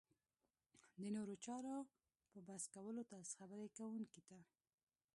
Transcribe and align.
د 0.99 1.01
نورو 1.15 1.33
چارو 1.45 1.75
په 2.31 2.39
بس 2.47 2.63
کولو 2.73 3.01
تاسې 3.11 3.31
خبرې 3.39 3.67
کوونکي 3.77 4.21
ته 4.27 4.37